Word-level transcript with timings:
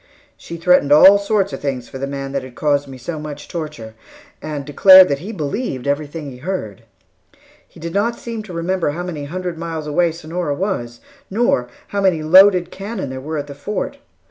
She 0.35 0.57
threatened 0.57 0.91
all 0.91 1.19
sorts 1.19 1.53
of 1.53 1.59
things 1.61 1.87
for 1.87 1.99
the 1.99 2.07
man 2.07 2.33
who 2.33 2.39
had 2.39 2.55
caused 2.55 2.87
me 2.87 2.97
such 2.97 3.47
torture, 3.47 3.93
and 4.41 4.65
declared 4.65 5.09
that 5.09 5.19
he 5.19 5.31
believed 5.31 5.85
everything 5.85 6.31
he 6.31 6.37
heard. 6.37 6.81
He 7.67 7.79
did 7.79 7.93
not 7.93 8.17
seem 8.17 8.41
to 8.45 8.51
remember 8.53 8.89
how 8.93 9.03
many 9.03 9.25
hundred 9.25 9.59
miles 9.59 9.85
away 9.85 10.11
Sonora 10.11 10.55
was, 10.55 11.01
nor 11.29 11.67
how 11.89 12.01
many 12.01 12.23
loaded 12.23 12.71
cannon 12.71 13.11
there 13.11 13.21
were 13.21 13.37
at 13.37 13.45
the 13.45 13.53
Fort. 13.53 13.97